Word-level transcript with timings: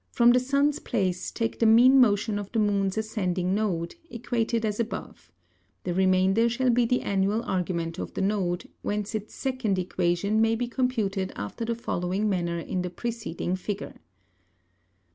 From 0.09 0.31
the 0.31 0.39
Sun's 0.39 0.79
Place, 0.79 1.29
take 1.29 1.59
the 1.59 1.67
mean 1.67 1.99
motion 2.01 2.39
of 2.39 2.51
the 2.51 2.57
Moon's 2.57 2.97
ascending 2.97 3.53
Node, 3.53 3.93
equated 4.09 4.65
as 4.65 4.79
above; 4.79 5.31
the 5.83 5.93
Remainder 5.93 6.49
shall 6.49 6.71
be 6.71 6.87
the 6.87 7.01
Annual 7.01 7.43
Argument 7.43 7.99
of 7.99 8.15
the 8.15 8.21
Node, 8.21 8.67
whence 8.81 9.13
its 9.13 9.35
second 9.35 9.77
Equation 9.77 10.41
may 10.41 10.55
be 10.55 10.67
computed 10.67 11.31
after 11.35 11.65
the 11.65 11.75
following 11.75 12.27
manner 12.27 12.57
in 12.57 12.81
the 12.81 12.89
preceding 12.89 13.55
Figure. 13.55 13.97